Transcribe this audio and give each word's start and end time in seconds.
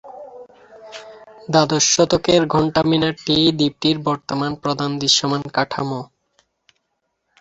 দ্বাদশ 1.49 1.83
শতকের 1.93 2.41
ঘণ্টা-মিনারটিই 2.47 3.45
দ্বীপটির 3.51 3.97
বর্তমান 4.07 4.51
প্রধান 4.63 4.91
দৃশ্যমান 4.99 5.41
কাঠামো। 5.55 6.01